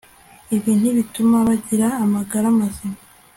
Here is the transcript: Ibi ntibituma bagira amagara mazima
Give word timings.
Ibi 0.55 0.71
ntibituma 0.79 1.37
bagira 1.47 1.87
amagara 2.03 2.47
mazima 2.59 2.99